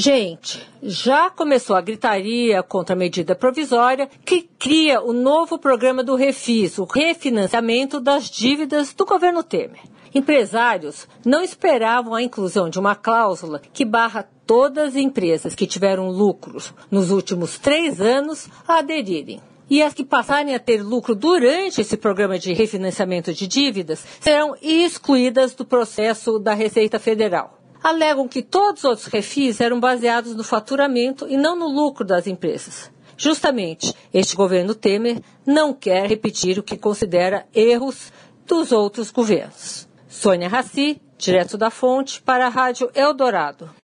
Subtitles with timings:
[0.00, 6.14] Gente, já começou a gritaria contra a medida provisória que cria o novo programa do
[6.14, 9.80] Refis, o refinanciamento das dívidas do governo Temer.
[10.14, 16.08] Empresários não esperavam a inclusão de uma cláusula que barra todas as empresas que tiveram
[16.08, 19.40] lucros nos últimos três anos a aderirem.
[19.68, 24.54] E as que passarem a ter lucro durante esse programa de refinanciamento de dívidas serão
[24.62, 30.44] excluídas do processo da Receita Federal alegam que todos os outros refis eram baseados no
[30.44, 32.90] faturamento e não no lucro das empresas.
[33.16, 38.12] Justamente, este governo Temer não quer repetir o que considera erros
[38.46, 39.88] dos outros governos.
[40.08, 43.68] Sônia Raci, direto da fonte, para a Rádio Eldorado.